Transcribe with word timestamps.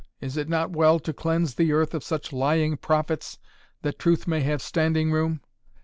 Is 0.19 0.35
it 0.35 0.49
not 0.49 0.71
well 0.71 0.97
to 0.99 1.13
cleanse 1.13 1.53
the 1.53 1.71
earth 1.73 1.93
of 1.93 2.03
such 2.03 2.33
lying 2.33 2.75
prophets 2.75 3.37
that 3.83 3.99
truth 3.99 4.25
may 4.25 4.41
have 4.41 4.59
standing 4.63 5.11
room? 5.11 5.41